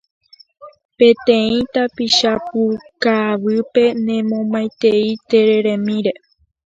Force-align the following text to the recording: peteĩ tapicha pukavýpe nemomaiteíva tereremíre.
peteĩ 0.97 1.57
tapicha 1.73 2.31
pukavýpe 2.47 3.85
nemomaiteíva 4.05 5.21
tereremíre. 5.31 6.13